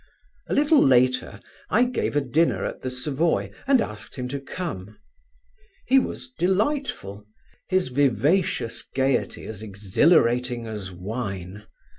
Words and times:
A 0.47 0.55
little 0.55 0.81
later 0.81 1.39
I 1.69 1.83
gave 1.83 2.15
a 2.15 2.21
dinner 2.21 2.65
at 2.65 2.81
the 2.81 2.89
Savoy 2.89 3.51
and 3.67 3.79
asked 3.81 4.15
him 4.15 4.27
to 4.29 4.39
come. 4.39 4.97
He 5.85 5.99
was 5.99 6.31
delightful, 6.39 7.23
his 7.69 7.89
vivacious 7.89 8.81
gaiety 8.81 9.45
as 9.45 9.61
exhilarating 9.61 10.65
as 10.65 10.91
wine. 10.91 11.67